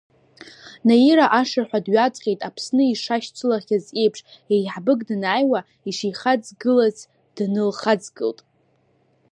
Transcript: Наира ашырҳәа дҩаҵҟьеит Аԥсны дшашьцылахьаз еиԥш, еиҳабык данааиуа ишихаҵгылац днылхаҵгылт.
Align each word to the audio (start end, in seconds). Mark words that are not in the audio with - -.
Наира 0.87 1.25
ашырҳәа 1.39 1.79
дҩаҵҟьеит 1.85 2.41
Аԥсны 2.47 2.83
дшашьцылахьаз 2.93 3.85
еиԥш, 4.01 4.19
еиҳабык 4.53 4.99
данааиуа 5.07 5.59
ишихаҵгылац 5.89 6.97
днылхаҵгылт. 7.35 8.39